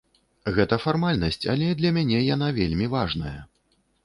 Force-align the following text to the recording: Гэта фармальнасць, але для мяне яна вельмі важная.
Гэта 0.55 0.79
фармальнасць, 0.85 1.37
але 1.53 1.67
для 1.83 1.93
мяне 1.99 2.23
яна 2.35 2.49
вельмі 2.59 2.91
важная. 2.97 3.37